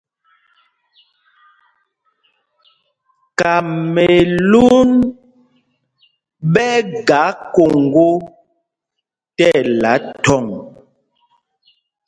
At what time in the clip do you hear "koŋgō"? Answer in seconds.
7.53-8.09